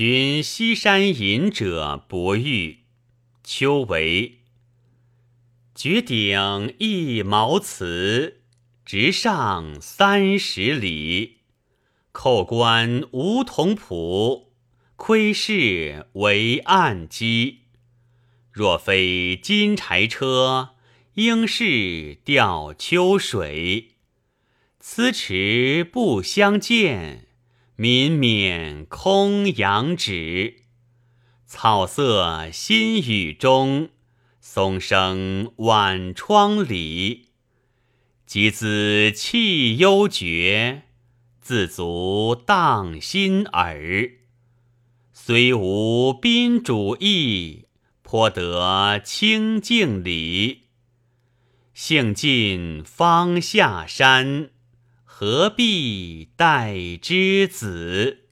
[0.00, 2.84] 寻西山隐者不遇。
[3.42, 4.42] 秋为
[5.74, 8.42] 绝顶一茅茨，
[8.84, 11.38] 直上三十里。
[12.12, 14.44] 扣关梧桐圃，
[14.94, 17.62] 窥视为暗机。
[18.52, 20.76] 若非金柴车，
[21.14, 23.94] 应是钓秋水。
[24.78, 27.26] 此池不相见，
[27.80, 30.64] 民免空仰止。
[31.46, 33.90] 草色新雨中，
[34.40, 37.28] 松声晚窗里。
[38.26, 40.82] 及兹气幽绝，
[41.40, 44.10] 自足荡心耳。
[45.12, 47.66] 虽无宾主意，
[48.02, 50.64] 颇得清静理。
[51.72, 54.50] 兴尽方下山，
[55.20, 58.27] 何必待之子？